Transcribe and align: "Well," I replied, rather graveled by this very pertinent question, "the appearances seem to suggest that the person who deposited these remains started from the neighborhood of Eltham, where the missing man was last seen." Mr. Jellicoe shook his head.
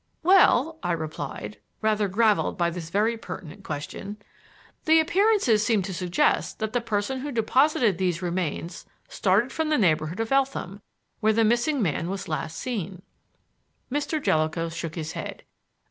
"Well," 0.23 0.79
I 0.81 0.93
replied, 0.93 1.59
rather 1.79 2.07
graveled 2.07 2.57
by 2.57 2.71
this 2.71 2.89
very 2.89 3.17
pertinent 3.19 3.63
question, 3.63 4.17
"the 4.85 4.99
appearances 4.99 5.63
seem 5.63 5.83
to 5.83 5.93
suggest 5.93 6.57
that 6.57 6.73
the 6.73 6.81
person 6.81 7.19
who 7.19 7.31
deposited 7.31 7.99
these 7.99 8.19
remains 8.19 8.87
started 9.07 9.51
from 9.51 9.69
the 9.69 9.77
neighborhood 9.77 10.19
of 10.19 10.31
Eltham, 10.31 10.81
where 11.19 11.33
the 11.33 11.43
missing 11.43 11.83
man 11.83 12.09
was 12.09 12.27
last 12.27 12.57
seen." 12.57 13.03
Mr. 13.91 14.19
Jellicoe 14.19 14.69
shook 14.69 14.95
his 14.95 15.11
head. 15.11 15.43